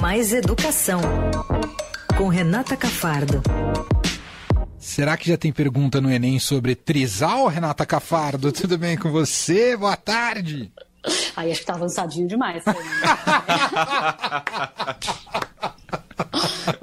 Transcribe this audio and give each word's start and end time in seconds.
Mais 0.00 0.32
Educação, 0.32 1.00
com 2.16 2.28
Renata 2.28 2.76
Cafardo. 2.76 3.42
Será 4.78 5.16
que 5.16 5.28
já 5.28 5.36
tem 5.36 5.52
pergunta 5.52 6.00
no 6.00 6.10
Enem 6.10 6.38
sobre 6.38 6.74
trisal, 6.76 7.46
Renata 7.48 7.84
Cafardo? 7.84 8.52
Tudo 8.52 8.78
bem 8.78 8.96
com 8.96 9.10
você? 9.10 9.76
Boa 9.76 9.96
tarde. 9.96 10.72
Aí 11.36 11.50
acho 11.50 11.60
que 11.60 11.66
tá 11.66 11.74
avançadinho 11.74 12.28
demais. 12.28 12.62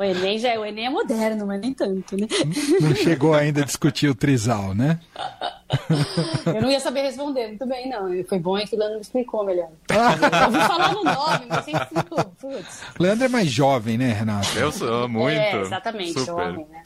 o 0.05 0.17
Enem 0.17 0.39
já 0.39 0.49
é, 0.49 0.59
o 0.59 0.65
Enem 0.65 0.85
é 0.85 0.89
moderno, 0.89 1.45
mas 1.47 1.59
nem 1.59 1.73
tanto, 1.73 2.15
né? 2.17 2.27
Não 2.81 2.95
chegou 2.95 3.33
ainda 3.33 3.61
a 3.61 3.65
discutir 3.65 4.07
o 4.09 4.15
trisal, 4.15 4.73
né? 4.73 4.99
Eu 6.45 6.61
não 6.61 6.71
ia 6.71 6.79
saber 6.79 7.01
responder 7.01 7.47
muito 7.47 7.65
bem, 7.65 7.89
não. 7.89 8.23
Foi 8.25 8.39
bom 8.39 8.57
é 8.57 8.65
que 8.65 8.75
o 8.75 8.79
Leandro 8.79 8.95
me 8.95 9.01
explicou 9.01 9.43
melhor. 9.43 9.69
Eu 9.89 10.45
ouvi 10.45 10.59
falar 10.59 10.93
no 10.93 11.03
nome, 11.03 11.45
mas. 11.49 11.65
Putz. 12.39 12.81
Leandro 12.99 13.25
é 13.25 13.29
mais 13.29 13.49
jovem, 13.49 13.97
né, 13.97 14.13
Renato? 14.13 14.57
Eu 14.57 14.71
sou, 14.71 15.09
muito. 15.09 15.37
É, 15.37 15.61
exatamente, 15.61 16.19
Super. 16.19 16.25
jovem, 16.25 16.67
né? 16.71 16.81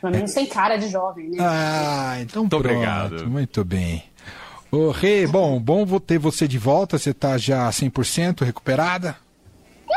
Pelo 0.00 0.12
menos 0.12 0.32
tem 0.32 0.46
cara 0.46 0.76
de 0.76 0.88
jovem, 0.88 1.30
né? 1.30 1.38
Ah, 1.40 2.16
então 2.20 2.42
muito 2.42 2.50
pronto. 2.50 2.74
obrigado. 2.74 3.28
Muito 3.28 3.64
bem. 3.64 4.04
Ô, 4.70 4.90
Rê, 4.90 5.26
bom, 5.26 5.60
bom 5.60 5.86
ter 5.98 6.18
você 6.18 6.46
de 6.46 6.58
volta. 6.58 6.98
Você 6.98 7.14
tá 7.14 7.38
já 7.38 7.68
100% 7.70 8.44
recuperada? 8.44 9.16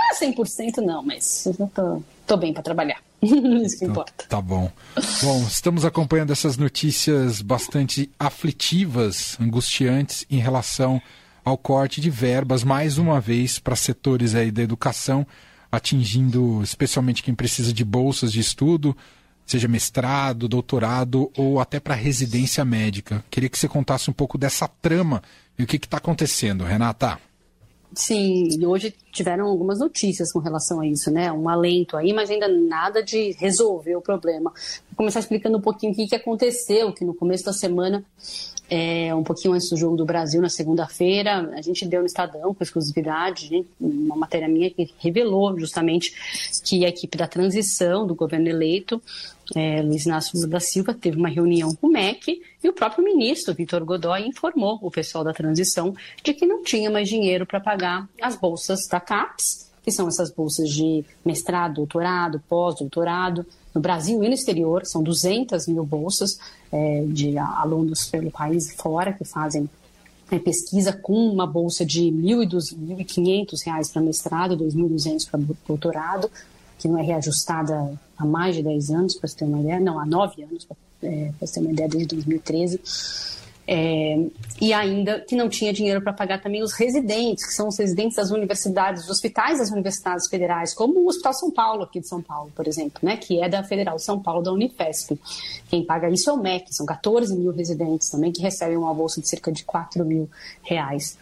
Ah, 0.09 0.15
100% 0.15 0.77
não, 0.77 1.03
mas 1.03 1.47
tô, 1.73 2.01
tô 2.25 2.37
bem 2.37 2.53
para 2.53 2.63
trabalhar. 2.63 3.01
Isso 3.21 3.77
que 3.79 3.85
Então, 3.85 3.89
importa. 3.89 4.25
Tá 4.27 4.41
bom. 4.41 4.71
Bom, 5.23 5.43
estamos 5.47 5.85
acompanhando 5.85 6.31
essas 6.31 6.57
notícias 6.57 7.41
bastante 7.41 8.09
aflitivas, 8.19 9.37
angustiantes 9.39 10.25
em 10.29 10.37
relação 10.37 11.01
ao 11.43 11.57
corte 11.57 12.01
de 12.01 12.09
verbas, 12.09 12.63
mais 12.63 12.97
uma 12.97 13.19
vez, 13.19 13.57
para 13.57 13.75
setores 13.75 14.35
aí 14.35 14.51
da 14.51 14.61
educação, 14.61 15.25
atingindo 15.71 16.61
especialmente 16.61 17.23
quem 17.23 17.33
precisa 17.33 17.73
de 17.73 17.83
bolsas 17.83 18.31
de 18.31 18.39
estudo, 18.39 18.95
seja 19.45 19.67
mestrado, 19.67 20.47
doutorado 20.47 21.31
ou 21.37 21.59
até 21.59 21.79
para 21.79 21.95
residência 21.95 22.63
médica. 22.65 23.23
Queria 23.31 23.49
que 23.49 23.57
você 23.57 23.67
contasse 23.67 24.09
um 24.09 24.13
pouco 24.13 24.37
dessa 24.37 24.67
trama 24.67 25.23
e 25.57 25.63
o 25.63 25.67
que 25.67 25.77
está 25.77 25.97
acontecendo, 25.97 26.63
Renata. 26.65 27.17
Sim, 27.93 28.49
e 28.59 28.65
hoje 28.65 28.93
tiveram 29.11 29.45
algumas 29.45 29.79
notícias 29.79 30.31
com 30.31 30.39
relação 30.39 30.81
a 30.81 30.87
isso, 30.87 31.09
né? 31.09 31.31
Um 31.31 31.47
alento 31.49 31.95
aí, 31.97 32.13
mas 32.13 32.29
ainda 32.29 32.47
nada 32.47 33.01
de 33.01 33.31
resolver 33.39 33.95
o 33.95 34.01
problema. 34.01 34.51
Começar 34.97 35.19
explicando 35.19 35.59
um 35.59 35.61
pouquinho 35.61 35.93
o 35.93 35.95
que, 35.95 36.07
que 36.07 36.15
aconteceu, 36.15 36.91
que 36.91 37.05
no 37.05 37.13
começo 37.13 37.45
da 37.45 37.53
semana, 37.53 38.03
é, 38.67 39.13
um 39.13 39.23
pouquinho 39.23 39.53
antes 39.53 39.69
do 39.69 39.77
jogo 39.77 39.95
do 39.95 40.03
Brasil, 40.03 40.41
na 40.41 40.49
segunda-feira, 40.49 41.51
a 41.55 41.61
gente 41.61 41.85
deu 41.85 42.01
no 42.01 42.07
Estadão, 42.07 42.53
com 42.53 42.63
exclusividade, 42.63 43.51
né? 43.51 43.63
uma 43.79 44.15
matéria 44.15 44.47
minha 44.47 44.71
que 44.71 44.91
revelou 44.97 45.57
justamente 45.59 46.11
que 46.65 46.83
a 46.83 46.89
equipe 46.89 47.15
da 47.15 47.27
transição 47.27 48.07
do 48.07 48.15
governo 48.15 48.49
eleito 48.49 48.99
é, 49.55 49.81
Luiz 49.81 50.05
Inácio 50.05 50.35
Lula 50.35 50.47
da 50.47 50.59
Silva 50.59 50.93
teve 50.93 51.15
uma 51.15 51.29
reunião 51.29 51.73
com 51.75 51.87
o 51.87 51.91
MEC 51.91 52.41
e 52.63 52.67
o 52.67 52.73
próprio 52.73 53.03
ministro, 53.03 53.53
Vitor 53.53 53.85
Godoy, 53.85 54.27
informou 54.27 54.79
o 54.81 54.91
pessoal 54.91 55.23
da 55.23 55.31
transição 55.31 55.95
de 56.23 56.33
que 56.33 56.45
não 56.45 56.63
tinha 56.63 56.89
mais 56.89 57.07
dinheiro 57.07 57.45
para 57.45 57.59
pagar 57.59 58.09
as 58.21 58.35
bolsas 58.35 58.87
da 58.89 58.99
CAPES, 58.99 59.71
que 59.83 59.91
são 59.91 60.07
essas 60.07 60.31
bolsas 60.31 60.69
de 60.69 61.05
mestrado, 61.23 61.75
doutorado, 61.75 62.41
pós-doutorado, 62.49 63.45
no 63.77 63.81
Brasil 63.81 64.23
e 64.23 64.27
no 64.27 64.33
exterior, 64.33 64.87
são 64.87 65.03
200 65.03 65.67
mil 65.67 65.85
bolsas 65.85 66.39
é, 66.71 67.05
de 67.07 67.37
alunos 67.37 68.07
pelo 68.07 68.31
país 68.31 68.73
fora 68.73 69.13
que 69.13 69.23
fazem 69.23 69.69
é, 70.31 70.39
pesquisa 70.39 70.91
com 70.91 71.13
uma 71.29 71.45
bolsa 71.45 71.85
de 71.85 72.09
R$ 72.09 72.35
1.500 72.35 73.93
para 73.93 74.01
mestrado, 74.01 74.55
R$ 74.55 74.65
2.200 74.65 75.29
para 75.29 75.39
doutorado, 75.67 76.29
que 76.79 76.87
não 76.87 76.97
é 76.97 77.03
reajustada 77.03 77.93
há 78.17 78.25
mais 78.25 78.55
de 78.55 78.63
10 78.63 78.89
anos, 78.89 79.13
para 79.15 79.27
você 79.27 79.37
ter 79.37 79.45
uma 79.45 79.59
ideia, 79.59 79.79
não, 79.79 79.99
há 79.99 80.05
9 80.07 80.41
anos, 80.41 80.65
para 80.65 80.77
é, 81.03 81.31
você 81.39 81.53
ter 81.53 81.59
uma 81.59 81.71
ideia, 81.71 81.87
desde 81.87 82.15
2013. 82.15 82.81
É, 83.69 84.17
e 84.61 84.71
ainda 84.71 85.19
que 85.19 85.35
não 85.35 85.49
tinha 85.49 85.73
dinheiro 85.73 86.01
para 86.01 86.13
pagar 86.13 86.41
também 86.41 86.63
os 86.63 86.71
residentes, 86.71 87.45
que 87.45 87.53
são 87.53 87.67
os 87.67 87.77
residentes 87.77 88.15
das 88.15 88.31
universidades, 88.31 89.01
dos 89.01 89.11
hospitais 89.11 89.59
das 89.59 89.69
universidades 89.71 90.29
federais, 90.29 90.73
como 90.73 91.01
o 91.01 91.07
Hospital 91.07 91.33
São 91.33 91.51
Paulo, 91.51 91.83
aqui 91.83 91.99
de 91.99 92.07
São 92.07 92.21
Paulo, 92.21 92.49
por 92.55 92.65
exemplo, 92.65 92.99
né, 93.03 93.17
que 93.17 93.41
é 93.41 93.49
da 93.49 93.63
Federal 93.63 93.99
São 93.99 94.21
Paulo, 94.21 94.41
da 94.41 94.53
Unifesp. 94.53 95.19
Quem 95.69 95.83
paga 95.83 96.09
isso 96.09 96.29
é 96.29 96.33
o 96.33 96.37
MEC, 96.37 96.73
são 96.73 96.85
14 96.85 97.35
mil 97.35 97.51
residentes 97.51 98.09
também 98.09 98.31
que 98.31 98.41
recebem 98.41 98.77
uma 98.77 98.93
bolsa 98.93 99.19
de 99.19 99.27
cerca 99.27 99.51
de 99.51 99.65
4 99.65 100.05
mil 100.05 100.29
reais. 100.61 101.17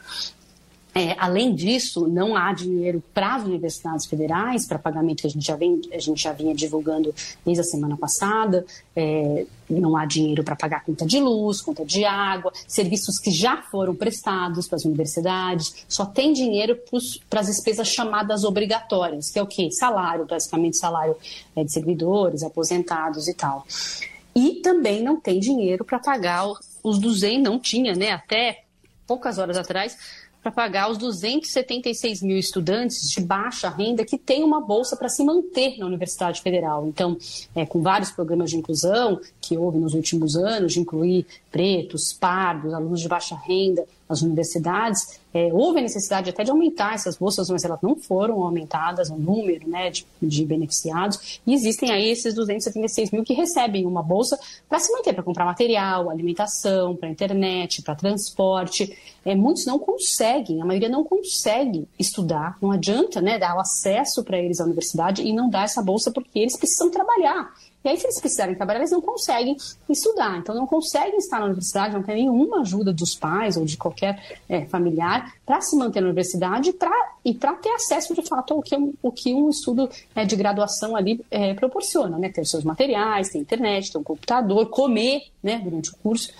É, 0.97 1.13
além 1.19 1.53
disso, 1.53 2.07
não 2.07 2.37
há 2.37 2.53
dinheiro 2.53 3.03
para 3.13 3.35
as 3.35 3.43
universidades 3.43 4.05
federais, 4.05 4.65
para 4.65 4.79
pagamento 4.79 5.19
que 5.21 5.27
a 5.27 5.29
gente 5.29 5.45
já, 5.45 5.53
vem, 5.53 5.81
a 5.91 5.99
gente 5.99 6.23
já 6.23 6.31
vinha 6.31 6.55
divulgando 6.55 7.13
desde 7.45 7.59
a 7.59 7.65
semana 7.65 7.97
passada. 7.97 8.65
É, 8.95 9.45
não 9.69 9.97
há 9.97 10.05
dinheiro 10.05 10.41
para 10.41 10.55
pagar 10.55 10.85
conta 10.85 11.05
de 11.05 11.19
luz, 11.19 11.59
conta 11.59 11.83
de 11.83 12.05
água, 12.05 12.53
serviços 12.65 13.19
que 13.19 13.29
já 13.29 13.61
foram 13.63 13.93
prestados 13.93 14.69
para 14.69 14.77
as 14.77 14.85
universidades. 14.85 15.85
Só 15.89 16.05
tem 16.05 16.31
dinheiro 16.31 16.79
para 17.29 17.41
as 17.41 17.47
despesas 17.47 17.89
chamadas 17.89 18.45
obrigatórias, 18.45 19.29
que 19.29 19.37
é 19.37 19.43
o 19.43 19.47
quê? 19.47 19.69
Salário, 19.71 20.25
basicamente 20.25 20.77
salário 20.77 21.17
é, 21.57 21.65
de 21.65 21.73
servidores, 21.73 22.41
aposentados 22.41 23.27
e 23.27 23.33
tal. 23.33 23.67
E 24.33 24.61
também 24.61 25.03
não 25.03 25.19
tem 25.19 25.41
dinheiro 25.41 25.83
para 25.83 25.99
pagar 25.99 26.45
os 26.81 26.99
200, 26.99 27.43
não 27.43 27.59
tinha, 27.59 27.93
né, 27.95 28.11
até 28.11 28.61
poucas 29.05 29.37
horas 29.37 29.57
atrás, 29.57 29.97
para 30.45 30.51
pagar 30.51 30.91
os 30.91 30.99
276 30.99 32.21
mil 32.21 32.37
estudantes 32.37 33.09
de 33.09 33.19
baixa 33.19 33.67
renda 33.67 34.05
que 34.05 34.15
têm 34.15 34.43
uma 34.43 34.61
bolsa 34.61 34.95
para 34.95 35.09
se 35.09 35.23
manter 35.23 35.75
na 35.79 35.87
Universidade 35.87 36.39
Federal. 36.39 36.85
Então, 36.85 37.17
é, 37.55 37.65
com 37.65 37.81
vários 37.81 38.11
programas 38.11 38.51
de 38.51 38.57
inclusão 38.57 39.19
que 39.41 39.57
houve 39.57 39.79
nos 39.79 39.95
últimos 39.95 40.35
anos, 40.35 40.73
de 40.73 40.79
incluir 40.79 41.25
pretos, 41.51 42.13
pardos, 42.13 42.75
alunos 42.75 43.01
de 43.01 43.07
baixa 43.07 43.35
renda 43.35 43.87
nas 44.07 44.21
universidades, 44.21 45.19
é, 45.33 45.51
houve 45.51 45.79
a 45.79 45.81
necessidade 45.81 46.29
até 46.29 46.43
de 46.43 46.51
aumentar 46.51 46.93
essas 46.93 47.17
bolsas, 47.17 47.49
mas 47.49 47.63
elas 47.65 47.81
não 47.81 47.95
foram 47.95 48.43
aumentadas, 48.43 49.09
o 49.09 49.17
número 49.17 49.67
né, 49.67 49.89
de, 49.89 50.05
de 50.21 50.45
beneficiados, 50.45 51.41
e 51.45 51.53
existem 51.53 51.91
aí 51.91 52.09
esses 52.09 52.33
276 52.33 53.11
mil 53.11 53.23
que 53.23 53.33
recebem 53.33 53.85
uma 53.85 54.03
bolsa 54.03 54.39
para 54.69 54.79
se 54.79 54.91
manter, 54.91 55.13
para 55.13 55.23
comprar 55.23 55.45
material, 55.45 56.09
alimentação, 56.09 56.95
para 56.95 57.09
internet, 57.09 57.81
para 57.81 57.95
transporte. 57.95 58.95
É, 59.25 59.35
muitos 59.35 59.65
não 59.65 59.79
conseguem, 59.79 60.61
a 60.61 60.65
maioria 60.65 60.89
não 60.89 61.03
consegue 61.03 61.87
estudar, 61.97 62.57
não 62.61 62.71
adianta 62.71 63.19
né, 63.21 63.39
dar 63.39 63.55
o 63.55 63.59
acesso 63.59 64.23
para 64.23 64.37
eles 64.37 64.61
à 64.61 64.65
universidade 64.65 65.23
e 65.23 65.33
não 65.33 65.49
dar 65.49 65.63
essa 65.63 65.81
bolsa 65.81 66.11
porque 66.11 66.39
eles 66.39 66.55
precisam 66.55 66.89
trabalhar. 66.91 67.51
E 67.85 67.89
aí, 67.89 67.97
se 67.97 68.07
eles 68.07 68.19
precisarem 68.19 68.55
trabalhar, 68.55 68.79
eles 68.79 68.89
não 68.89 68.99
conseguem 68.99 69.55
estudar. 69.87 70.39
Então, 70.39 70.55
não 70.55 70.65
conseguem 70.65 71.17
estar 71.17 71.37
na 71.39 71.45
universidade, 71.45 71.93
não 71.93 72.01
tem 72.01 72.15
nenhuma 72.15 72.61
ajuda 72.61 72.91
dos 72.91 73.13
pais 73.13 73.57
ou 73.57 73.63
de 73.63 73.77
qualquer 73.77 74.39
é, 74.49 74.65
familiar 74.65 75.35
para 75.45 75.61
se 75.61 75.75
manter 75.75 76.01
na 76.01 76.07
universidade 76.07 76.73
pra, 76.73 76.91
e 77.23 77.35
para 77.35 77.53
ter 77.53 77.69
acesso, 77.69 78.15
de 78.15 78.23
fato, 78.23 78.55
ao 78.55 78.61
que, 78.63 78.75
o 79.03 79.11
que 79.11 79.35
um 79.35 79.51
estudo 79.51 79.87
é, 80.15 80.25
de 80.25 80.35
graduação 80.35 80.95
ali 80.95 81.23
é, 81.29 81.53
proporciona, 81.53 82.17
né? 82.17 82.29
Ter 82.29 82.43
seus 82.43 82.63
materiais, 82.63 83.29
ter 83.29 83.37
internet, 83.37 83.91
ter 83.91 83.99
um 83.99 84.03
computador, 84.03 84.67
comer 84.69 85.21
né, 85.43 85.61
durante 85.63 85.91
o 85.91 85.95
curso. 85.97 86.33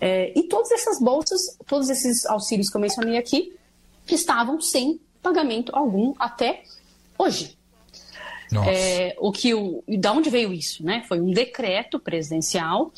É, 0.00 0.36
e 0.36 0.42
todas 0.48 0.72
essas 0.72 0.98
bolsas, 0.98 1.56
todos 1.64 1.88
esses 1.90 2.26
auxílios 2.26 2.68
que 2.68 2.76
eu 2.76 2.80
mencionei 2.80 3.16
aqui, 3.16 3.54
estavam 4.10 4.60
sem 4.60 5.00
pagamento 5.22 5.70
algum 5.76 6.12
até 6.18 6.64
hoje. 7.16 7.56
É, 8.68 9.14
o 9.18 9.32
que 9.32 9.54
o, 9.54 9.82
da 9.98 10.12
onde 10.12 10.30
veio 10.30 10.52
isso, 10.52 10.84
né? 10.84 11.04
Foi 11.08 11.20
um 11.20 11.30
decreto 11.30 11.98
presidencial 11.98 12.92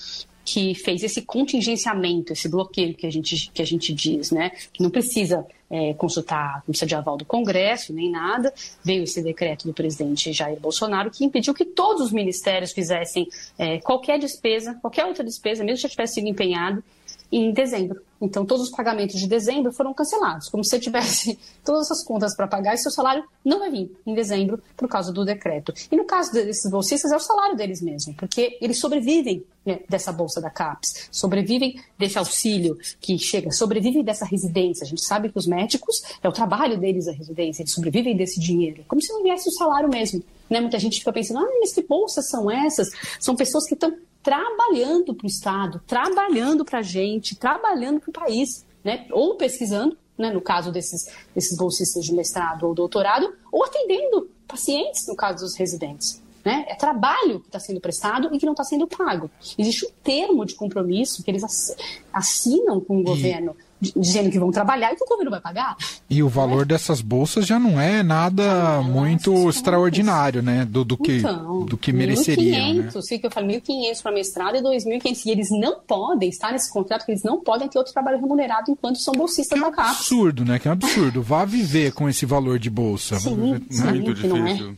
que 0.44 0.75
fez 0.75 1.03
esse 1.03 1.22
contingenciamento, 1.22 2.32
esse 2.32 2.48
bloqueio 2.48 2.94
que 2.94 3.06
a 3.06 3.10
gente, 3.10 3.50
que 3.50 3.62
a 3.62 3.65
gente 3.65 3.94
diz, 3.94 4.31
né? 4.31 4.50
Que 4.72 4.82
não 4.82 4.91
precisa 4.91 5.47
é, 5.70 5.94
consultar, 5.94 6.56
não 6.56 6.66
precisa 6.66 6.87
de 6.87 6.94
aval 6.94 7.16
do 7.16 7.25
Congresso 7.25 7.92
nem 7.92 8.10
nada. 8.10 8.53
Veio 8.82 9.04
esse 9.04 9.22
decreto 9.22 9.66
do 9.66 9.72
presidente 9.72 10.33
Jair 10.33 10.60
Bolsonaro 10.60 11.10
que 11.10 11.24
impediu 11.24 11.54
que 11.54 11.65
todos 11.65 12.03
os 12.03 12.12
ministérios 12.12 12.72
fizessem 12.72 13.27
é, 13.59 13.78
qualquer 13.78 14.18
despesa, 14.18 14.74
qualquer 14.80 15.07
outra 15.07 15.24
despesa, 15.24 15.65
mesmo 15.65 15.77
que 15.77 15.83
já 15.83 15.89
tivesse 15.89 16.15
sido 16.15 16.28
empenhado, 16.28 16.84
em 17.30 17.53
dezembro. 17.53 18.00
Então, 18.21 18.47
todos 18.47 18.68
os 18.68 18.71
pagamentos 18.71 19.21
de 19.21 19.28
dezembro 19.28 19.72
foram 19.72 19.92
cancelados, 19.92 20.48
como 20.48 20.65
se 20.65 20.71
você 20.71 20.78
tivesse 20.78 21.38
todas 21.65 21.86
essas 21.86 22.03
contas 22.04 22.34
para 22.34 22.47
pagar 22.47 22.74
e 22.74 22.78
seu 22.78 22.91
salário 22.91 23.24
não 23.44 23.59
vai 23.59 23.71
vir 23.71 23.94
em 24.06 24.15
dezembro 24.15 24.62
por 24.76 24.88
causa 24.88 25.12
do 25.12 25.24
decreto. 25.24 25.74
E 25.91 25.97
no 25.97 26.04
caso 26.04 26.32
desses 26.32 26.71
bolsistas, 26.71 27.12
é 27.12 27.16
o 27.16 27.21
salário 27.21 27.56
deles 27.56 27.82
mesmo, 27.82 28.15
porque 28.15 28.56
eles 28.60 28.78
sobrevivem 28.78 29.44
né, 29.66 29.80
dessa 29.88 30.12
bolsa 30.12 30.41
da 30.41 30.48
CAPES, 30.48 31.09
sobrevivem 31.10 31.80
desse 31.98 32.18
auxílio 32.18 32.78
que 33.00 33.18
chega, 33.18 33.50
sobrevivem 33.50 34.03
dessa 34.03 34.24
residência. 34.24 34.84
A 34.84 34.88
gente 34.88 35.04
sabe 35.04 35.28
que 35.28 35.38
os 35.38 35.47
médicos, 35.47 36.03
é 36.22 36.28
o 36.28 36.32
trabalho 36.32 36.78
deles 36.78 37.09
a 37.09 37.12
residência, 37.12 37.62
eles 37.62 37.72
sobrevivem 37.72 38.16
desse 38.16 38.41
dinheiro, 38.41 38.84
como 38.88 39.03
se 39.03 39.12
não 39.12 39.22
viesse 39.22 39.48
o 39.48 39.53
salário 39.53 39.88
mesmo. 39.88 40.22
Né? 40.48 40.60
Muita 40.60 40.78
gente 40.78 40.98
fica 40.98 41.12
pensando, 41.12 41.41
ah, 41.41 41.50
mas 41.60 41.72
que 41.72 41.82
bolsas 41.82 42.28
são 42.28 42.50
essas? 42.50 42.88
São 43.18 43.34
pessoas 43.34 43.66
que 43.66 43.74
estão 43.74 43.94
trabalhando 44.24 45.15
para 45.15 45.26
o 45.26 45.28
Estado, 45.28 45.82
trabalhando 45.86 46.65
para 46.65 46.78
a 46.78 46.82
gente, 46.82 47.36
trabalhando 47.36 48.00
para 48.00 48.09
o 48.09 48.12
país, 48.12 48.65
né? 48.82 49.06
ou 49.10 49.36
pesquisando, 49.36 49.97
né, 50.16 50.30
no 50.30 50.41
caso 50.41 50.72
desses, 50.72 51.12
desses 51.34 51.56
bolsistas 51.56 52.04
de 52.04 52.15
mestrado 52.15 52.66
ou 52.66 52.74
doutorado, 52.74 53.34
ou 53.53 53.65
atendendo 53.65 54.30
pacientes, 54.48 55.06
no 55.06 55.15
caso 55.15 55.44
dos 55.44 55.54
residentes. 55.56 56.22
Né? 56.42 56.65
É 56.68 56.74
trabalho 56.74 57.41
que 57.41 57.48
está 57.48 57.59
sendo 57.59 57.80
prestado 57.80 58.30
e 58.32 58.38
que 58.38 58.47
não 58.47 58.53
está 58.53 58.65
sendo 58.65 58.86
pago. 58.86 59.30
Existe 59.59 59.86
um 59.86 59.91
termo 60.03 60.44
de 60.47 60.54
compromisso 60.54 61.22
que 61.22 61.30
eles 61.30 61.74
assinam 62.12 62.80
com 62.80 63.00
o 63.00 63.03
governo 63.03 63.54
dizendo 63.80 64.30
que 64.30 64.38
vão 64.38 64.50
trabalhar 64.50 64.92
e 64.92 64.97
que 64.97 65.04
o 65.04 65.06
governo 65.06 65.30
vai 65.30 65.41
pagar. 65.41 65.76
E 66.09 66.22
o 66.22 66.28
valor 66.28 66.60
né? 66.60 66.66
dessas 66.66 67.00
bolsas 67.00 67.47
já 67.47 67.59
não 67.59 67.80
é 67.80 68.03
nada 68.03 68.78
ah, 68.78 68.82
muito 68.82 69.48
extraordinário, 69.48 70.42
né? 70.42 70.65
Do, 70.65 70.84
do 70.84 70.97
que, 70.97 71.18
então, 71.18 71.65
do 71.65 71.76
que 71.76 71.92
mereceria. 71.92 72.59
1.500, 72.59 72.94
né? 72.94 73.03
sei 73.03 73.18
que 73.18 73.26
eu 73.26 73.30
falei 73.30 73.60
1.500 73.60 74.03
para 74.03 74.12
mestrado 74.12 74.56
e 74.56 74.62
2.500. 74.62 75.26
E 75.26 75.30
eles 75.30 75.48
não 75.50 75.80
podem 75.80 76.28
estar 76.28 76.53
nesse 76.53 76.72
contrato, 76.72 77.04
que 77.04 77.12
eles 77.12 77.22
não 77.22 77.41
podem 77.41 77.68
ter 77.68 77.78
outro 77.78 77.92
trabalho 77.92 78.21
remunerado 78.21 78.71
enquanto 78.71 78.98
são 78.98 79.15
bolsistas 79.15 79.59
que 79.59 79.65
da 79.65 79.71
CAPES. 79.71 79.91
É 79.91 79.97
absurdo, 79.97 80.44
né? 80.44 80.59
Que 80.59 80.68
é 80.68 80.71
um 80.71 80.74
absurdo. 80.74 81.22
Vá 81.22 81.44
viver 81.44 81.92
com 81.92 82.09
esse 82.09 82.24
valor 82.24 82.59
de 82.59 82.71
bolsa. 82.71 83.18
Sim, 83.18 83.36
né? 83.36 83.60
sim, 83.71 83.84
muito 83.84 84.10
é? 84.10 84.15
difícil. 84.15 84.76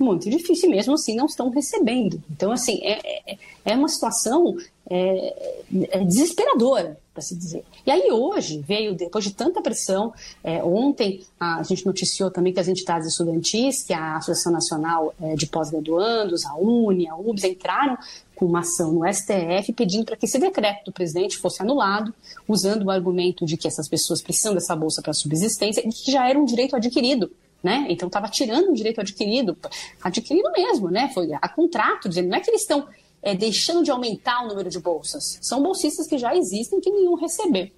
É 0.00 0.02
muito 0.02 0.30
difícil 0.30 0.70
mesmo 0.70 0.94
assim 0.94 1.14
não 1.14 1.26
estão 1.26 1.50
recebendo. 1.50 2.22
Então, 2.30 2.50
assim, 2.50 2.80
é, 2.82 3.32
é, 3.32 3.38
é 3.64 3.76
uma 3.76 3.88
situação 3.88 4.56
é, 4.90 5.62
é 5.90 6.04
desesperadora, 6.04 6.98
para 7.12 7.22
se 7.22 7.34
dizer. 7.34 7.64
E 7.84 7.90
aí 7.90 8.10
hoje 8.12 8.62
veio, 8.66 8.94
depois 8.94 9.24
de 9.24 9.32
tanta 9.32 9.60
pressão, 9.60 10.12
é, 10.42 10.62
ontem 10.62 11.24
a 11.38 11.62
gente 11.64 11.84
noticiou 11.84 12.30
também 12.30 12.52
que 12.52 12.60
as 12.60 12.68
entidades 12.68 13.08
estudantis, 13.08 13.82
que 13.82 13.92
a 13.92 14.16
Associação 14.16 14.52
Nacional 14.52 15.14
é, 15.20 15.34
de 15.34 15.46
Pós-Graduandos, 15.46 16.46
a 16.46 16.54
UNE, 16.54 17.08
a 17.08 17.16
UBS, 17.16 17.44
entraram 17.44 17.98
com 18.36 18.46
uma 18.46 18.60
ação 18.60 18.92
no 18.92 19.12
STF 19.12 19.72
pedindo 19.74 20.04
para 20.04 20.16
que 20.16 20.26
esse 20.26 20.38
decreto 20.38 20.84
do 20.86 20.92
presidente 20.92 21.36
fosse 21.38 21.60
anulado, 21.60 22.14
usando 22.46 22.84
o 22.84 22.90
argumento 22.90 23.44
de 23.44 23.56
que 23.56 23.66
essas 23.66 23.88
pessoas 23.88 24.22
precisam 24.22 24.54
dessa 24.54 24.76
bolsa 24.76 25.02
para 25.02 25.12
subsistência 25.12 25.80
e 25.80 25.90
que 25.90 26.12
já 26.12 26.28
era 26.28 26.38
um 26.38 26.44
direito 26.44 26.76
adquirido 26.76 27.30
né? 27.62 27.86
Então 27.88 28.06
estava 28.06 28.28
tirando 28.28 28.70
um 28.70 28.72
direito 28.72 29.00
adquirido, 29.00 29.56
adquirido 30.00 30.50
mesmo, 30.52 30.90
né? 30.90 31.10
Foi 31.12 31.28
a 31.32 31.48
contrato, 31.48 32.08
dizendo, 32.08 32.28
não 32.28 32.36
é 32.36 32.40
que 32.40 32.50
eles 32.50 32.62
estão 32.62 32.86
é, 33.22 33.34
deixando 33.34 33.82
de 33.82 33.90
aumentar 33.90 34.44
o 34.44 34.48
número 34.48 34.70
de 34.70 34.78
bolsas, 34.78 35.38
são 35.42 35.62
bolsistas 35.62 36.06
que 36.06 36.18
já 36.18 36.36
existem 36.36 36.80
que 36.80 36.90
nenhum 36.90 37.14
receber. 37.14 37.72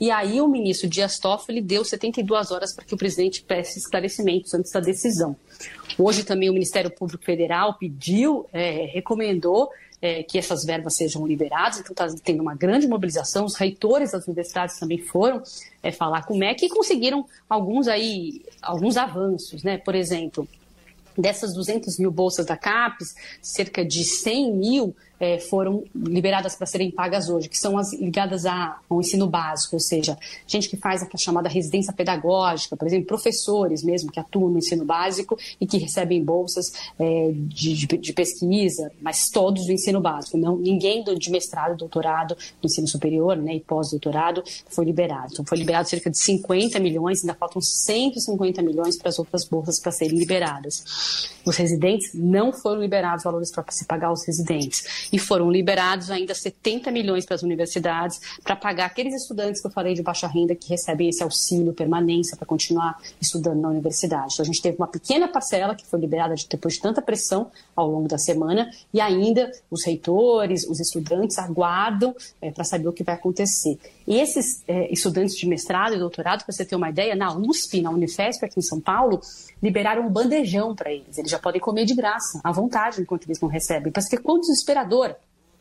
E 0.00 0.10
aí 0.10 0.40
o 0.40 0.48
ministro 0.48 0.88
Dias 0.88 1.18
Toffoli 1.18 1.60
deu 1.60 1.84
72 1.84 2.50
horas 2.50 2.74
para 2.74 2.84
que 2.84 2.92
o 2.92 2.96
presidente 2.96 3.42
preste 3.42 3.78
esclarecimentos 3.78 4.52
antes 4.52 4.72
da 4.72 4.80
decisão. 4.80 5.36
Hoje 5.96 6.24
também 6.24 6.50
o 6.50 6.52
Ministério 6.52 6.90
Público 6.90 7.24
Federal 7.24 7.74
pediu, 7.78 8.46
é, 8.52 8.86
recomendou 8.86 9.70
é, 10.02 10.24
que 10.24 10.36
essas 10.36 10.64
verbas 10.64 10.96
sejam 10.96 11.24
liberadas, 11.24 11.78
então 11.78 11.92
está 11.92 12.20
tendo 12.24 12.42
uma 12.42 12.56
grande 12.56 12.88
mobilização, 12.88 13.44
os 13.44 13.54
reitores 13.54 14.10
das 14.10 14.26
universidades 14.26 14.76
também 14.76 14.98
foram 14.98 15.40
é, 15.80 15.92
falar 15.92 16.26
com 16.26 16.34
o 16.34 16.38
MEC 16.38 16.66
e 16.66 16.68
conseguiram 16.68 17.24
alguns 17.48 17.86
aí, 17.86 18.44
alguns 18.60 18.96
avanços, 18.96 19.62
né? 19.62 19.78
Por 19.78 19.94
exemplo, 19.94 20.48
dessas 21.16 21.54
200 21.54 21.98
mil 21.98 22.10
bolsas 22.10 22.46
da 22.46 22.56
CAPES, 22.56 23.14
cerca 23.40 23.84
de 23.84 24.04
100 24.04 24.54
mil 24.54 24.96
é, 25.22 25.38
foram 25.38 25.84
liberadas 25.94 26.56
para 26.56 26.66
serem 26.66 26.90
pagas 26.90 27.28
hoje, 27.28 27.48
que 27.48 27.56
são 27.56 27.78
as 27.78 27.92
ligadas 27.92 28.44
a, 28.44 28.80
ao 28.90 28.98
ensino 28.98 29.28
básico, 29.28 29.76
ou 29.76 29.80
seja, 29.80 30.18
gente 30.48 30.68
que 30.68 30.76
faz 30.76 31.00
a 31.00 31.16
chamada 31.16 31.48
residência 31.48 31.92
pedagógica, 31.92 32.76
por 32.76 32.88
exemplo, 32.88 33.06
professores 33.06 33.84
mesmo 33.84 34.10
que 34.10 34.18
atuam 34.18 34.50
no 34.50 34.58
ensino 34.58 34.84
básico 34.84 35.38
e 35.60 35.66
que 35.66 35.78
recebem 35.78 36.24
bolsas 36.24 36.72
é, 36.98 37.30
de, 37.32 37.72
de, 37.72 37.86
de, 37.98 38.12
pesquisa, 38.12 38.90
mas 39.00 39.30
todos 39.30 39.64
do 39.64 39.70
ensino 39.70 40.00
básico, 40.00 40.36
não 40.36 40.56
ninguém 40.56 41.04
do, 41.04 41.16
de 41.16 41.30
mestrado, 41.30 41.76
doutorado, 41.76 42.34
do 42.60 42.66
ensino 42.66 42.88
superior 42.88 43.36
né, 43.36 43.54
e 43.54 43.60
pós-doutorado 43.60 44.42
foi 44.70 44.84
liberado. 44.84 45.28
Então 45.34 45.44
foi 45.44 45.58
liberado 45.58 45.88
cerca 45.88 46.10
de 46.10 46.18
50 46.18 46.80
milhões, 46.80 47.20
ainda 47.20 47.34
faltam 47.34 47.62
150 47.62 48.60
milhões 48.60 48.98
para 48.98 49.08
as 49.08 49.20
outras 49.20 49.44
bolsas 49.44 49.78
para 49.78 49.92
serem 49.92 50.18
liberadas. 50.18 51.30
Os 51.46 51.56
residentes 51.56 52.10
não 52.12 52.52
foram 52.52 52.80
liberados 52.80 53.22
valores 53.22 53.52
para 53.52 53.64
se 53.70 53.84
pagar 53.84 54.08
aos 54.08 54.26
residentes 54.26 55.11
e 55.12 55.18
foram 55.18 55.50
liberados 55.50 56.10
ainda 56.10 56.34
70 56.34 56.90
milhões 56.90 57.26
para 57.26 57.34
as 57.34 57.42
universidades 57.42 58.20
para 58.42 58.56
pagar 58.56 58.86
aqueles 58.86 59.14
estudantes 59.14 59.60
que 59.60 59.66
eu 59.66 59.70
falei 59.70 59.94
de 59.94 60.02
baixa 60.02 60.26
renda 60.26 60.54
que 60.54 60.68
recebem 60.68 61.08
esse 61.08 61.22
auxílio 61.22 61.72
permanência 61.72 62.36
para 62.36 62.46
continuar 62.46 62.98
estudando 63.20 63.60
na 63.60 63.68
universidade. 63.68 64.34
Então 64.34 64.42
a 64.42 64.46
gente 64.46 64.62
teve 64.62 64.76
uma 64.76 64.86
pequena 64.86 65.28
parcela 65.28 65.74
que 65.74 65.86
foi 65.86 66.00
liberada 66.00 66.34
depois 66.48 66.74
de 66.74 66.80
tanta 66.80 67.02
pressão 67.02 67.50
ao 67.76 67.88
longo 67.88 68.08
da 68.08 68.18
semana 68.18 68.70
e 68.92 69.00
ainda 69.00 69.50
os 69.70 69.84
reitores, 69.84 70.66
os 70.68 70.80
estudantes 70.80 71.38
aguardam 71.38 72.14
é, 72.40 72.50
para 72.50 72.64
saber 72.64 72.88
o 72.88 72.92
que 72.92 73.04
vai 73.04 73.14
acontecer. 73.14 73.78
E 74.06 74.18
esses 74.18 74.62
é, 74.66 74.92
estudantes 74.92 75.36
de 75.36 75.46
mestrado 75.46 75.94
e 75.94 75.98
doutorado, 75.98 76.44
para 76.44 76.52
você 76.52 76.64
ter 76.64 76.76
uma 76.76 76.90
ideia, 76.90 77.14
na 77.14 77.36
USP, 77.36 77.80
na 77.80 77.90
Unifesp 77.90 78.44
aqui 78.44 78.58
em 78.58 78.62
São 78.62 78.80
Paulo, 78.80 79.20
liberaram 79.62 80.06
um 80.06 80.10
bandejão 80.10 80.74
para 80.74 80.92
eles. 80.92 81.18
Eles 81.18 81.30
já 81.30 81.38
podem 81.38 81.60
comer 81.60 81.84
de 81.84 81.94
graça, 81.94 82.40
à 82.42 82.50
vontade, 82.50 83.00
enquanto 83.00 83.24
eles 83.24 83.40
não 83.40 83.48
recebem. 83.48 83.92
Para 83.92 84.02
você 84.02 84.16
ver 84.16 84.22
quão 84.22 84.40
desesperador 84.40 85.01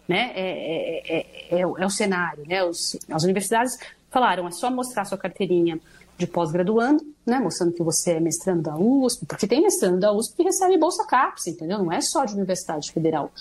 né, 0.07 0.31
é, 0.35 1.17
é, 1.17 1.57
é, 1.57 1.61
é, 1.61 1.65
o 1.65 1.89
cenário. 1.89 2.43
Né? 2.47 2.63
Os, 2.63 2.97
as 3.09 3.23
universidades 3.23 3.77
falaram, 4.09 4.47
é 4.47 4.51
só 4.51 4.69
mostrar 4.69 5.05
sua 5.05 5.17
carteirinha 5.17 5.79
de 6.17 6.27
pós-graduando, 6.27 7.03
né, 7.25 7.39
mostrando 7.39 7.73
que 7.73 7.81
você 7.81 8.11
é 8.11 8.19
mestrando 8.19 8.61
da 8.61 8.75
USP, 8.75 9.25
porque 9.25 9.47
tem 9.47 9.61
mestrando 9.61 9.99
da 9.99 10.11
USP 10.11 10.35
que 10.35 10.43
recebe 10.43 10.77
bolsa 10.77 11.05
CAPES, 11.05 11.47
entendeu? 11.47 11.79
Não 11.79 11.91
é 11.91 11.99
só 12.01 12.25
de 12.25 12.33
universidade 12.33 12.91
federal, 12.91 13.31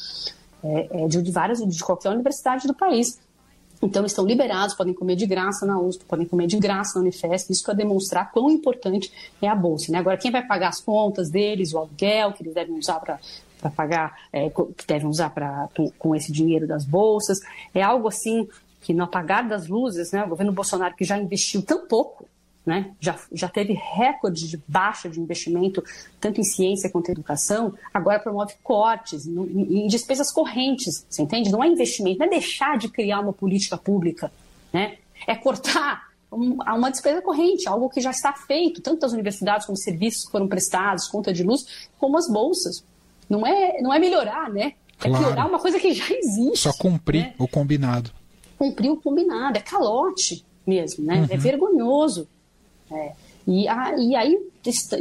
é, 0.63 1.07
de, 1.07 1.21
de 1.21 1.31
várias, 1.31 1.59
de 1.59 1.85
qualquer 1.85 2.11
universidade 2.11 2.67
do 2.67 2.75
país. 2.75 3.19
Então, 3.83 4.05
estão 4.05 4.27
liberados, 4.27 4.75
podem 4.75 4.93
comer 4.93 5.17
de 5.17 5.27
graça 5.27 5.65
na 5.65 5.81
USP, 5.81 6.05
podem 6.05 6.27
comer 6.27 6.47
de 6.47 6.59
graça 6.59 6.99
na 6.99 7.01
Unifesp, 7.01 7.51
isso 7.51 7.65
para 7.65 7.75
demonstrar 7.75 8.31
quão 8.31 8.51
importante 8.51 9.11
é 9.41 9.49
a 9.49 9.55
bolsa. 9.55 9.91
Né? 9.91 9.99
Agora, 9.99 10.19
quem 10.19 10.31
vai 10.31 10.47
pagar 10.47 10.69
as 10.69 10.81
contas 10.81 11.31
deles, 11.31 11.73
o 11.73 11.79
aluguel 11.79 12.33
que 12.33 12.43
eles 12.43 12.55
devem 12.55 12.79
usar 12.79 13.01
para 13.01 13.19
para 13.61 13.71
pagar, 13.71 14.17
é, 14.33 14.51
que 14.51 14.87
devem 14.87 15.09
usar 15.09 15.31
pra, 15.31 15.69
com, 15.77 15.91
com, 15.93 16.15
esse 16.15 16.33
dinheiro 16.33 16.67
das 16.67 16.85
bolsas. 16.85 17.41
É 17.75 17.83
algo 17.83 18.09
assim 18.09 18.49
que 18.81 18.95
no 18.95 19.05
apagar 19.05 19.47
das 19.47 19.69
luzes, 19.69 20.11
né, 20.13 20.25
o 20.25 20.29
governo 20.29 20.53
Bolsonaro 20.53 20.95
que 20.97 21.05
já 21.05 21.19
investiu 21.19 21.63
tão 21.63 21.87
pouco 21.87 22.27
né? 22.65 22.93
já, 23.01 23.19
já 23.33 23.49
teve 23.49 23.73
recorde 23.73 24.49
de 24.49 24.63
baixa 24.69 25.09
de 25.09 25.19
investimento, 25.19 25.83
tanto 26.21 26.41
em 26.41 26.45
ciência 26.45 26.91
quanto 26.91 27.09
em 27.09 27.13
educação, 27.13 27.75
agora 27.93 28.21
promove 28.21 28.55
cortes 28.63 29.27
no, 29.27 29.47
em, 29.47 29.85
em 29.85 29.87
despesas 29.87 30.31
correntes, 30.31 31.05
você 31.09 31.23
entende? 31.23 31.51
Não 31.51 31.65
é 31.65 31.69
investimento, 31.69 32.19
não 32.19 32.27
é 32.27 32.31
deixar 32.31 32.77
de 32.79 32.89
criar 32.89 33.21
uma 33.21 33.33
política 33.33 33.77
pública, 33.77 34.31
né? 34.73 34.99
é 35.27 35.35
cortar 35.35 36.11
uma 36.31 36.91
despesa 36.91 37.21
corrente, 37.21 37.69
algo 37.69 37.91
que 37.91 38.01
já 38.01 38.11
está 38.11 38.33
feito, 38.33 38.81
tanto 38.81 39.01
das 39.01 39.13
universidades 39.13 39.67
como 39.67 39.77
serviços 39.77 40.27
que 40.27 40.31
foram 40.31 40.47
prestados, 40.47 41.09
conta 41.09 41.33
de 41.33 41.43
luz, 41.43 41.89
como 41.99 42.17
as 42.17 42.31
bolsas. 42.31 42.85
Não 43.31 43.47
é, 43.47 43.81
não 43.81 43.95
é 43.95 43.99
melhorar, 44.01 44.51
né? 44.51 44.75
É 45.03 45.09
claro. 45.09 45.25
piorar 45.25 45.49
uma 45.49 45.61
coisa 45.61 45.79
que 45.79 45.95
já 45.95 46.13
existe. 46.13 46.59
Só 46.59 46.73
cumprir 46.73 47.23
né? 47.23 47.35
o 47.39 47.47
combinado. 47.47 48.11
Cumprir 48.59 48.91
o 48.91 48.97
combinado, 48.97 49.57
é 49.57 49.61
calote 49.61 50.45
mesmo, 50.67 51.07
né? 51.07 51.17
É 51.17 51.21
uhum. 51.21 51.27
É 51.31 51.37
vergonhoso. 51.37 52.29
É. 52.91 53.13
E, 53.47 53.69
a, 53.69 53.97
e 53.97 54.15
aí 54.15 54.39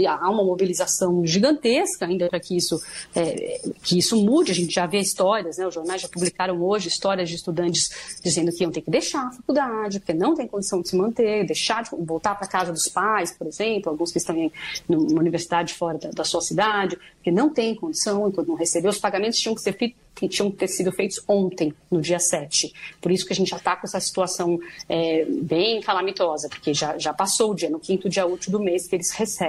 há 0.07 0.29
uma 0.29 0.43
mobilização 0.43 1.25
gigantesca 1.25 2.05
ainda 2.05 2.29
para 2.29 2.39
que 2.39 2.55
isso, 2.55 2.81
é, 3.15 3.61
que 3.83 3.97
isso 3.97 4.15
mude. 4.23 4.51
A 4.51 4.55
gente 4.55 4.73
já 4.73 4.85
vê 4.85 4.99
histórias, 4.99 5.57
né? 5.57 5.67
os 5.67 5.73
jornais 5.73 6.01
já 6.01 6.07
publicaram 6.07 6.61
hoje 6.61 6.87
histórias 6.87 7.29
de 7.29 7.35
estudantes 7.35 8.19
dizendo 8.23 8.51
que 8.51 8.63
iam 8.63 8.71
ter 8.71 8.81
que 8.81 8.91
deixar 8.91 9.27
a 9.27 9.31
faculdade, 9.31 9.99
porque 9.99 10.13
não 10.13 10.35
tem 10.35 10.47
condição 10.47 10.81
de 10.81 10.89
se 10.89 10.95
manter, 10.95 11.45
deixar 11.45 11.83
de 11.83 11.89
voltar 11.91 12.35
para 12.35 12.47
casa 12.47 12.71
dos 12.71 12.87
pais, 12.87 13.31
por 13.31 13.47
exemplo, 13.47 13.89
alguns 13.91 14.11
que 14.11 14.17
estão 14.17 14.35
em 14.35 14.51
numa 14.87 15.19
universidade 15.19 15.73
fora 15.73 15.97
da, 15.97 16.09
da 16.09 16.23
sua 16.23 16.41
cidade, 16.41 16.97
porque 17.15 17.31
não 17.31 17.49
tem 17.49 17.75
condição, 17.75 18.27
enquanto 18.27 18.47
não 18.47 18.55
recebeu, 18.55 18.89
os 18.89 18.97
pagamentos 18.97 19.39
tinham 19.39 19.55
que 19.55 19.61
ser 19.61 19.73
que 20.19 20.27
tinham 20.27 20.51
que 20.51 20.57
ter 20.57 20.67
sido 20.67 20.91
feitos 20.91 21.23
ontem, 21.27 21.73
no 21.89 22.01
dia 22.01 22.19
7. 22.19 22.73
Por 22.99 23.09
isso 23.09 23.25
que 23.25 23.31
a 23.31 23.35
gente 23.35 23.53
está 23.55 23.75
com 23.77 23.87
essa 23.87 23.99
situação 24.01 24.59
é, 24.89 25.25
bem 25.25 25.79
calamitosa, 25.81 26.49
porque 26.49 26.73
já, 26.73 26.97
já 26.97 27.13
passou 27.13 27.51
o 27.51 27.55
dia, 27.55 27.69
no 27.69 27.79
quinto 27.79 28.09
dia 28.09 28.25
útil 28.25 28.51
do 28.51 28.59
mês 28.59 28.85
que 28.85 28.95
eles 28.95 29.11
recebem. 29.11 29.48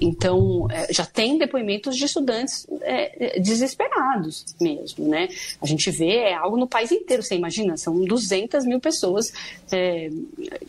Então, 0.00 0.66
é, 0.70 0.92
já 0.92 1.04
tem 1.04 1.38
depoimentos 1.38 1.96
de 1.96 2.04
estudantes 2.04 2.66
é, 2.82 3.38
desesperados 3.40 4.44
mesmo, 4.60 5.08
né? 5.08 5.28
A 5.60 5.66
gente 5.66 5.90
vê, 5.90 6.16
é 6.16 6.34
algo 6.34 6.56
no 6.56 6.66
país 6.66 6.90
inteiro, 6.90 7.22
você 7.22 7.34
imagina, 7.34 7.76
são 7.76 8.04
200 8.04 8.64
mil 8.64 8.80
pessoas 8.80 9.32
é, 9.70 10.10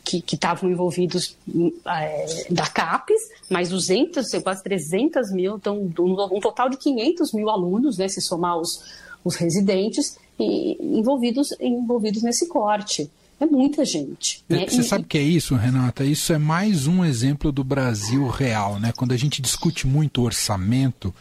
que 0.04 0.24
estavam 0.34 0.70
envolvidos 0.70 1.38
é, 1.86 2.48
da 2.50 2.68
CAPES, 2.68 3.22
mais 3.50 3.70
200, 3.70 4.32
quase 4.44 4.64
300 4.64 5.32
mil, 5.32 5.56
então 5.56 5.78
um, 5.80 6.40
total 6.40 6.70
de 6.70 6.78
500 6.78 7.34
mil 7.34 7.50
alunos, 7.50 7.98
né, 7.98 8.08
se 8.08 8.22
somar 8.22 8.58
os 8.58 9.06
os 9.26 9.36
residentes 9.36 10.20
envolvidos, 10.38 11.52
envolvidos 11.60 12.22
nesse 12.22 12.48
corte. 12.48 13.10
É 13.40 13.46
muita 13.46 13.84
gente. 13.84 14.44
Né? 14.48 14.66
Você 14.68 14.82
e, 14.82 14.84
sabe 14.84 15.04
o 15.04 15.08
que 15.08 15.18
é 15.18 15.22
isso, 15.22 15.56
Renata? 15.56 16.04
Isso 16.06 16.32
é 16.32 16.38
mais 16.38 16.88
um 16.88 17.04
exemplo 17.04 17.52
do 17.52 17.64
Brasil 17.64 18.28
real, 18.28 18.80
né? 18.80 18.94
Quando 18.96 19.12
a 19.12 19.18
gente 19.18 19.42
discute 19.42 19.86
muito 19.86 20.22
orçamento, 20.22 21.14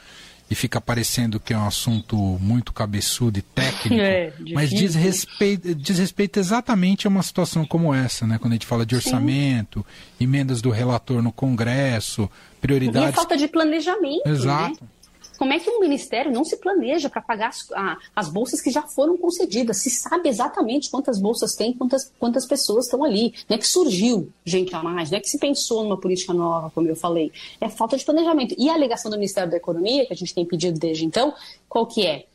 e 0.50 0.54
fica 0.54 0.80
parecendo 0.80 1.40
que 1.40 1.52
é 1.54 1.58
um 1.58 1.66
assunto 1.66 2.16
muito 2.40 2.72
cabeçudo 2.72 3.38
e 3.38 3.42
técnico, 3.42 3.94
é, 4.00 4.32
mas 4.52 4.70
diz 4.70 4.94
respeito, 4.94 5.74
diz 5.74 5.98
respeito 5.98 6.38
exatamente 6.38 7.06
a 7.06 7.10
uma 7.10 7.22
situação 7.22 7.64
como 7.64 7.94
essa, 7.94 8.26
né? 8.26 8.38
Quando 8.38 8.52
a 8.52 8.56
gente 8.56 8.66
fala 8.66 8.84
de 8.84 8.94
orçamento, 8.94 9.84
Sim. 10.18 10.24
emendas 10.24 10.60
do 10.60 10.70
relator 10.70 11.22
no 11.22 11.32
Congresso, 11.32 12.30
prioridades. 12.60 13.08
E 13.08 13.12
a 13.12 13.12
falta 13.12 13.36
de 13.36 13.48
planejamento. 13.48 14.26
Exato. 14.26 14.82
Né? 14.82 14.88
Como 15.36 15.52
é 15.52 15.58
que 15.58 15.68
um 15.68 15.80
ministério 15.80 16.30
não 16.30 16.44
se 16.44 16.56
planeja 16.56 17.08
para 17.08 17.20
pagar 17.20 17.48
as, 17.48 17.70
a, 17.72 17.98
as, 18.14 18.28
bolsas 18.28 18.60
que 18.60 18.70
já 18.70 18.82
foram 18.82 19.16
concedidas? 19.16 19.78
Se 19.78 19.90
sabe 19.90 20.28
exatamente 20.28 20.90
quantas 20.90 21.18
bolsas 21.18 21.54
tem, 21.54 21.72
quantas, 21.72 22.12
quantas 22.18 22.46
pessoas 22.46 22.86
estão 22.86 23.02
ali. 23.04 23.34
Não 23.48 23.56
é 23.56 23.58
que 23.58 23.66
surgiu 23.66 24.30
gente 24.44 24.74
a 24.74 24.82
mais, 24.82 25.10
não 25.10 25.18
é 25.18 25.20
que 25.20 25.28
se 25.28 25.38
pensou 25.38 25.82
numa 25.82 25.98
política 25.98 26.32
nova, 26.32 26.70
como 26.70 26.88
eu 26.88 26.96
falei. 26.96 27.32
É 27.60 27.68
falta 27.68 27.96
de 27.96 28.04
planejamento. 28.04 28.54
E 28.56 28.68
a 28.68 28.74
alegação 28.74 29.10
do 29.10 29.16
Ministério 29.16 29.50
da 29.50 29.56
Economia, 29.56 30.06
que 30.06 30.12
a 30.12 30.16
gente 30.16 30.34
tem 30.34 30.44
pedido 30.46 30.78
desde 30.78 31.04
então, 31.04 31.34
qual 31.68 31.86
que 31.86 32.06
é? 32.06 32.26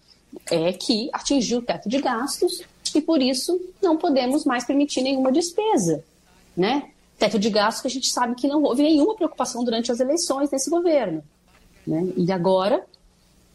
É 0.52 0.74
que 0.74 1.10
atingiu 1.12 1.60
o 1.60 1.62
teto 1.62 1.90
de 1.90 2.00
gastos 2.00 2.62
e, 2.94 3.02
por 3.02 3.22
isso, 3.22 3.60
não 3.82 3.98
podemos 3.98 4.46
mais 4.46 4.66
permitir 4.66 5.02
nenhuma 5.02 5.32
despesa. 5.32 6.04
Né? 6.56 6.90
Teto 7.18 7.40
de 7.40 7.50
gastos 7.50 7.82
que 7.82 7.88
a 7.88 7.92
gente 7.92 8.10
sabe 8.10 8.36
que 8.36 8.48
não 8.48 8.62
houve 8.64 8.84
nenhuma 8.84 9.16
preocupação 9.16 9.64
durante 9.64 9.92
as 9.92 10.00
eleições 10.00 10.50
desse 10.50 10.70
governo. 10.70 11.24
Né? 11.90 12.08
E 12.16 12.32
agora, 12.32 12.86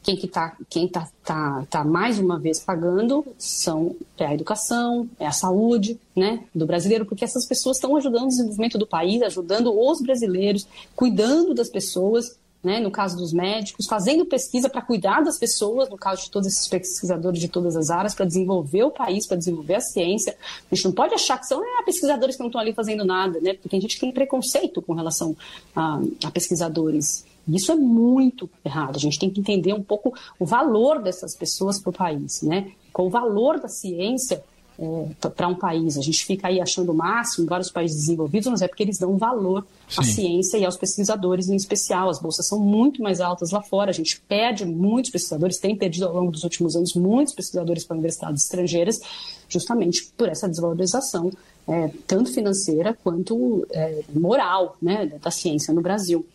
quem 0.02 0.16
que 0.16 0.26
está 0.26 0.56
quem 0.68 0.88
tá, 0.88 1.08
tá, 1.24 1.64
tá 1.70 1.84
mais 1.84 2.18
uma 2.18 2.38
vez 2.38 2.58
pagando 2.58 3.24
são 3.38 3.94
é 4.18 4.26
a 4.26 4.34
educação, 4.34 5.08
é 5.20 5.26
a 5.26 5.32
saúde 5.32 5.98
né, 6.16 6.40
do 6.52 6.66
brasileiro, 6.66 7.06
porque 7.06 7.24
essas 7.24 7.46
pessoas 7.46 7.76
estão 7.76 7.96
ajudando 7.96 8.24
o 8.24 8.28
desenvolvimento 8.28 8.76
do 8.76 8.86
país, 8.86 9.22
ajudando 9.22 9.72
os 9.72 10.02
brasileiros, 10.02 10.66
cuidando 10.96 11.54
das 11.54 11.68
pessoas, 11.68 12.36
né, 12.62 12.80
no 12.80 12.90
caso 12.90 13.16
dos 13.16 13.32
médicos, 13.32 13.86
fazendo 13.86 14.26
pesquisa 14.26 14.68
para 14.68 14.82
cuidar 14.82 15.22
das 15.22 15.38
pessoas, 15.38 15.88
no 15.88 15.96
caso 15.96 16.24
de 16.24 16.30
todos 16.30 16.48
esses 16.48 16.66
pesquisadores 16.66 17.38
de 17.38 17.48
todas 17.48 17.76
as 17.76 17.88
áreas, 17.88 18.14
para 18.14 18.26
desenvolver 18.26 18.82
o 18.82 18.90
país, 18.90 19.26
para 19.28 19.36
desenvolver 19.36 19.76
a 19.76 19.80
ciência. 19.80 20.36
A 20.70 20.74
gente 20.74 20.86
não 20.86 20.92
pode 20.92 21.14
achar 21.14 21.38
que 21.38 21.46
são 21.46 21.62
é, 21.64 21.82
pesquisadores 21.84 22.34
que 22.34 22.40
não 22.40 22.48
estão 22.48 22.60
ali 22.60 22.72
fazendo 22.72 23.04
nada, 23.04 23.40
né, 23.40 23.54
porque 23.54 23.68
tem 23.68 23.80
gente 23.80 23.94
que 23.94 24.00
tem 24.00 24.12
preconceito 24.12 24.82
com 24.82 24.92
relação 24.92 25.36
a, 25.76 26.00
a 26.24 26.30
pesquisadores. 26.30 27.24
Isso 27.48 27.72
é 27.72 27.74
muito 27.74 28.48
errado. 28.64 28.96
A 28.96 28.98
gente 28.98 29.18
tem 29.18 29.30
que 29.30 29.40
entender 29.40 29.72
um 29.72 29.82
pouco 29.82 30.14
o 30.38 30.46
valor 30.46 31.02
dessas 31.02 31.36
pessoas 31.36 31.78
para 31.78 31.90
o 31.90 31.92
país, 31.92 32.42
né? 32.42 32.72
Com 32.92 33.06
o 33.06 33.10
valor 33.10 33.60
da 33.60 33.68
ciência 33.68 34.42
é, 34.78 35.28
para 35.28 35.46
um 35.46 35.54
país. 35.54 35.96
A 35.96 36.00
gente 36.00 36.24
fica 36.24 36.48
aí 36.48 36.60
achando 36.60 36.90
o 36.90 36.94
máximo 36.94 37.44
em 37.44 37.48
vários 37.48 37.70
países 37.70 38.00
desenvolvidos, 38.00 38.48
mas 38.48 38.62
é 38.62 38.66
porque 38.66 38.82
eles 38.82 38.98
dão 38.98 39.16
valor 39.16 39.64
Sim. 39.88 40.00
à 40.00 40.02
ciência 40.02 40.58
e 40.58 40.64
aos 40.64 40.76
pesquisadores 40.76 41.48
em 41.48 41.54
especial. 41.54 42.08
As 42.08 42.20
bolsas 42.20 42.46
são 42.48 42.58
muito 42.58 43.02
mais 43.02 43.20
altas 43.20 43.52
lá 43.52 43.62
fora. 43.62 43.90
A 43.90 43.94
gente 43.94 44.20
perde 44.22 44.64
muitos 44.64 45.10
pesquisadores, 45.10 45.58
tem 45.58 45.76
perdido 45.76 46.06
ao 46.06 46.14
longo 46.14 46.32
dos 46.32 46.42
últimos 46.42 46.74
anos 46.74 46.94
muitos 46.94 47.34
pesquisadores 47.34 47.84
para 47.84 47.94
universidades 47.94 48.42
estrangeiras, 48.42 49.00
justamente 49.48 50.12
por 50.16 50.28
essa 50.28 50.48
desvalorização, 50.48 51.30
é, 51.68 51.90
tanto 52.06 52.32
financeira 52.32 52.98
quanto 53.04 53.66
é, 53.70 54.02
moral, 54.12 54.76
né, 54.82 55.06
da 55.22 55.30
ciência 55.30 55.72
no 55.72 55.82
Brasil. 55.82 56.26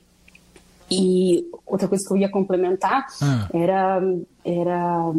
E 0.91 1.48
outra 1.65 1.88
coisa 1.88 2.05
que 2.05 2.13
eu 2.13 2.17
ia 2.17 2.29
complementar 2.29 3.05
ah. 3.22 3.48
era, 3.53 4.01
era 4.43 5.13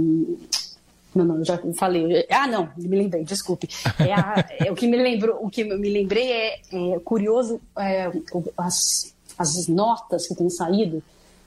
não, 1.14 1.24
não, 1.24 1.44
já 1.44 1.58
falei. 1.76 2.26
Ah, 2.30 2.46
não, 2.46 2.70
me 2.76 2.96
lembrei, 2.96 3.24
desculpe. 3.24 3.68
É, 3.98 4.12
a, 4.12 4.46
é 4.58 4.70
o 4.72 4.74
que 4.74 4.86
me 4.86 4.96
lembrou, 4.96 5.38
o 5.44 5.50
que 5.50 5.64
me 5.64 5.88
lembrei 5.88 6.30
é, 6.32 6.60
é 6.72 6.98
curioso 7.04 7.60
é, 7.78 8.10
as, 8.56 9.14
as 9.38 9.66
notas 9.68 10.26
que 10.26 10.34
têm 10.34 10.50
saído 10.50 11.02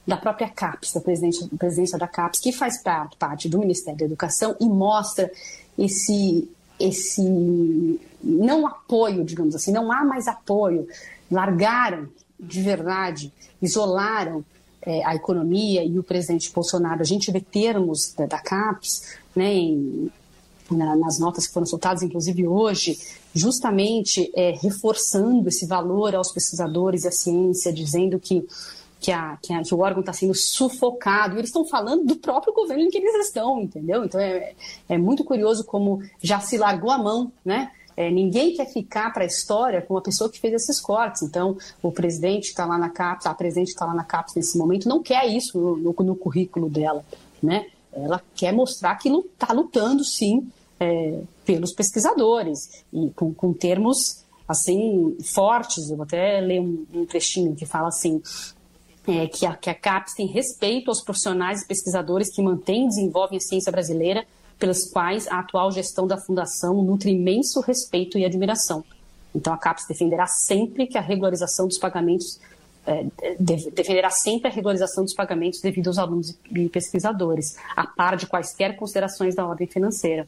da 0.05 0.17
própria 0.17 0.49
CAPES, 0.49 0.93
da 0.93 1.01
presidência, 1.01 1.47
presidência 1.57 1.97
da 1.97 2.07
CAPES, 2.07 2.41
que 2.41 2.51
faz 2.51 2.81
parte 3.17 3.47
do 3.47 3.59
Ministério 3.59 3.99
da 3.99 4.05
Educação 4.05 4.55
e 4.59 4.65
mostra 4.65 5.31
esse, 5.77 6.49
esse 6.77 7.21
não 8.21 8.67
apoio, 8.67 9.23
digamos 9.23 9.55
assim, 9.55 9.71
não 9.71 9.91
há 9.91 10.03
mais 10.03 10.27
apoio. 10.27 10.87
Largaram 11.31 12.09
de 12.43 12.61
verdade 12.61 13.31
isolaram 13.61 14.43
é, 14.85 15.05
a 15.05 15.15
economia 15.15 15.83
e 15.83 15.97
o 15.97 16.03
presidente 16.03 16.51
Bolsonaro. 16.51 17.01
A 17.01 17.05
gente 17.05 17.31
vê 17.31 17.39
termos 17.39 18.13
da, 18.13 18.25
da 18.25 18.39
CAPES 18.39 19.17
né, 19.35 19.53
em, 19.53 20.11
na, 20.69 20.95
nas 20.95 21.19
notas 21.19 21.47
que 21.47 21.53
foram 21.53 21.65
soltadas, 21.65 22.03
inclusive 22.03 22.45
hoje, 22.45 22.99
justamente 23.33 24.31
é, 24.35 24.51
reforçando 24.51 25.47
esse 25.47 25.65
valor 25.65 26.15
aos 26.15 26.31
pesquisadores 26.31 27.03
e 27.03 27.07
à 27.07 27.11
ciência, 27.11 27.71
dizendo 27.71 28.19
que 28.19 28.45
que, 28.99 29.11
a, 29.11 29.37
que, 29.41 29.53
a, 29.53 29.61
que, 29.61 29.75
o 29.75 29.79
órgão 29.79 29.99
está 29.99 30.13
sendo 30.13 30.33
sufocado. 30.33 31.35
Eles 31.35 31.49
estão 31.49 31.65
falando 31.65 32.05
do 32.05 32.15
próprio 32.15 32.53
governo 32.53 32.83
em 32.83 32.89
que 32.89 32.97
eles 32.97 33.27
estão, 33.27 33.61
entendeu? 33.61 34.05
Então 34.05 34.19
é, 34.19 34.53
é 34.87 34.97
muito 34.97 35.25
curioso 35.25 35.65
como 35.65 36.01
já 36.21 36.39
se 36.39 36.57
largou 36.57 36.89
a 36.89 36.97
mão, 36.97 37.29
né? 37.43 37.69
É, 37.95 38.09
ninguém 38.09 38.55
quer 38.55 38.65
ficar 38.65 39.13
para 39.13 39.23
a 39.23 39.27
história 39.27 39.81
com 39.81 39.93
uma 39.93 40.01
pessoa 40.01 40.29
que 40.29 40.39
fez 40.39 40.53
esses 40.53 40.79
cortes. 40.79 41.21
Então, 41.21 41.57
o 41.81 41.91
presidente 41.91 42.45
está 42.45 42.65
lá 42.65 42.77
na 42.77 42.89
CAPES, 42.89 43.27
a 43.27 43.33
presidente 43.33 43.69
está 43.69 43.85
lá 43.85 43.93
na 43.93 44.03
CAPES 44.03 44.35
nesse 44.35 44.57
momento, 44.57 44.89
não 44.89 45.01
quer 45.01 45.25
isso 45.27 45.59
no, 45.59 45.77
no, 45.77 45.95
no 46.03 46.15
currículo 46.15 46.69
dela. 46.69 47.05
Né? 47.41 47.67
Ela 47.91 48.21
quer 48.35 48.51
mostrar 48.51 48.95
que 48.95 49.09
está 49.09 49.53
lutando, 49.53 50.03
sim, 50.03 50.49
é, 50.79 51.21
pelos 51.45 51.71
pesquisadores, 51.71 52.83
e 52.91 53.11
com, 53.11 53.33
com, 53.33 53.53
termos 53.53 54.23
assim 54.47 55.15
fortes. 55.23 55.89
Eu 55.89 55.97
vou 55.97 56.03
até 56.03 56.39
ler 56.41 56.59
um, 56.59 56.85
um 56.93 57.05
trechinho 57.05 57.55
que 57.55 57.65
fala 57.65 57.89
assim. 57.89 58.21
É, 59.05 59.27
que, 59.27 59.45
a, 59.45 59.53
que 59.53 59.69
a 59.69 59.75
CAPES 59.75 60.13
tem 60.13 60.27
respeito 60.27 60.89
aos 60.89 61.01
profissionais 61.01 61.61
e 61.61 61.67
pesquisadores 61.67 62.33
que 62.33 62.41
mantêm 62.41 62.85
e 62.85 62.87
desenvolvem 62.87 63.35
a 63.37 63.41
ciência 63.41 63.69
brasileira, 63.69 64.25
pelas 64.63 64.89
quais 64.89 65.27
a 65.27 65.39
atual 65.39 65.69
gestão 65.73 66.07
da 66.07 66.15
Fundação 66.15 66.81
nutre 66.81 67.11
imenso 67.11 67.59
respeito 67.59 68.17
e 68.17 68.23
admiração. 68.23 68.81
Então, 69.35 69.51
a 69.51 69.57
CAPES 69.57 69.87
defenderá 69.89 70.25
sempre 70.25 70.87
que 70.87 70.97
a 70.97 71.01
regularização 71.01 71.67
dos 71.67 71.77
pagamentos 71.77 72.39
é, 72.87 73.05
defenderá 73.73 74.09
sempre 74.09 74.47
a 74.47 74.49
regularização 74.49 75.03
dos 75.03 75.13
pagamentos 75.13 75.59
devido 75.59 75.87
aos 75.87 75.97
alunos 75.97 76.37
e 76.49 76.69
pesquisadores, 76.69 77.57
a 77.75 77.85
par 77.85 78.15
de 78.15 78.25
quaisquer 78.25 78.77
considerações 78.77 79.35
da 79.35 79.45
ordem 79.45 79.67
financeira. 79.67 80.25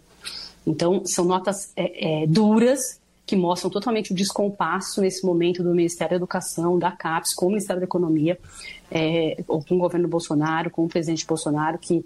Então, 0.67 1.05
são 1.05 1.23
notas 1.23 1.71
é, 1.73 2.23
é, 2.23 2.27
duras 2.27 2.99
que 3.25 3.37
mostram 3.37 3.71
totalmente 3.71 4.11
o 4.11 4.15
descompasso 4.15 4.99
nesse 4.99 5.25
momento 5.25 5.63
do 5.63 5.73
Ministério 5.73 6.11
da 6.11 6.17
Educação, 6.17 6.77
da 6.77 6.91
CAPES, 6.91 7.33
com 7.33 7.45
o 7.45 7.49
Ministério 7.51 7.79
da 7.79 7.85
Economia, 7.85 8.37
é, 8.91 9.41
ou 9.47 9.63
com 9.63 9.75
o 9.75 9.79
governo 9.79 10.09
Bolsonaro, 10.09 10.69
com 10.69 10.83
o 10.83 10.89
presidente 10.89 11.25
Bolsonaro, 11.25 11.77
que 11.77 12.05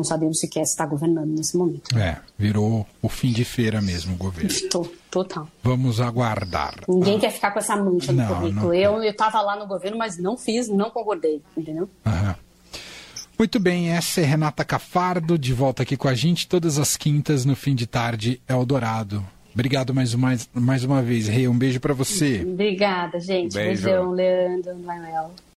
não 0.00 0.04
sabemos 0.04 0.40
sequer 0.40 0.64
se 0.64 0.72
está 0.72 0.86
governando 0.86 1.28
nesse 1.28 1.56
momento. 1.56 1.96
É, 1.96 2.18
virou 2.38 2.86
o 3.02 3.08
fim 3.08 3.32
de 3.32 3.44
feira 3.44 3.82
mesmo 3.82 4.14
o 4.14 4.16
governo. 4.16 4.50
Total. 5.10 5.46
Vamos 5.62 6.00
aguardar. 6.00 6.74
Ninguém 6.88 7.16
ah. 7.16 7.20
quer 7.20 7.30
ficar 7.32 7.50
com 7.50 7.58
essa 7.58 7.76
mancha 7.76 8.12
no 8.12 8.26
currículo. 8.26 8.68
Não... 8.68 8.74
Eu 8.74 9.02
estava 9.02 9.42
lá 9.42 9.56
no 9.56 9.66
governo, 9.66 9.98
mas 9.98 10.16
não 10.16 10.36
fiz, 10.36 10.68
não 10.68 10.90
concordei, 10.90 11.42
entendeu? 11.56 11.88
Aham. 12.06 12.34
Muito 13.38 13.58
bem, 13.58 13.90
essa 13.90 14.20
é 14.20 14.24
Renata 14.24 14.64
Cafardo, 14.64 15.38
de 15.38 15.52
volta 15.52 15.82
aqui 15.82 15.96
com 15.96 16.08
a 16.08 16.14
gente 16.14 16.46
todas 16.46 16.78
as 16.78 16.96
quintas 16.96 17.44
no 17.44 17.56
fim 17.56 17.74
de 17.74 17.86
tarde 17.86 18.40
Eldorado. 18.46 19.24
Obrigado 19.52 19.92
mais 19.92 20.14
uma, 20.14 20.36
mais 20.54 20.84
uma 20.84 21.02
vez, 21.02 21.26
Rei. 21.26 21.48
Um 21.48 21.58
beijo 21.58 21.80
para 21.80 21.92
você. 21.92 22.46
Obrigada, 22.46 23.18
gente. 23.18 23.54
Beijo. 23.54 23.82
Beijão, 23.82 24.10
Leandro, 24.12 24.78
Manuel. 24.78 25.32